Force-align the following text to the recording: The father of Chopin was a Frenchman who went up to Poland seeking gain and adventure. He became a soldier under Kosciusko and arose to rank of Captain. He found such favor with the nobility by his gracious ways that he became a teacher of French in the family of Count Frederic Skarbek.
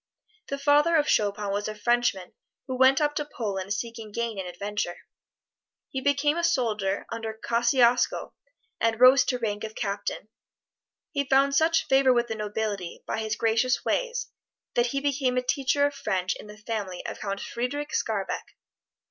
The 0.47 0.57
father 0.57 0.95
of 0.95 1.07
Chopin 1.07 1.51
was 1.51 1.67
a 1.67 1.75
Frenchman 1.75 2.33
who 2.65 2.75
went 2.75 2.99
up 2.99 3.13
to 3.17 3.29
Poland 3.37 3.71
seeking 3.71 4.11
gain 4.11 4.39
and 4.39 4.47
adventure. 4.47 4.97
He 5.91 6.01
became 6.01 6.37
a 6.37 6.43
soldier 6.43 7.05
under 7.11 7.35
Kosciusko 7.39 8.33
and 8.79 8.95
arose 8.95 9.23
to 9.25 9.37
rank 9.37 9.63
of 9.63 9.75
Captain. 9.75 10.29
He 11.11 11.23
found 11.25 11.53
such 11.53 11.85
favor 11.85 12.11
with 12.13 12.29
the 12.29 12.33
nobility 12.35 13.03
by 13.05 13.19
his 13.19 13.35
gracious 13.35 13.85
ways 13.85 14.31
that 14.73 14.87
he 14.87 15.01
became 15.01 15.37
a 15.37 15.43
teacher 15.43 15.85
of 15.85 15.93
French 15.93 16.33
in 16.35 16.47
the 16.47 16.57
family 16.57 17.05
of 17.05 17.19
Count 17.19 17.39
Frederic 17.39 17.91
Skarbek. 17.93 18.55